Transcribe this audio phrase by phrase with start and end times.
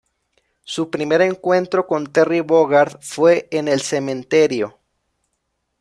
[0.63, 4.79] Su primer encuentro con Terry Bogard fue en el cementerio.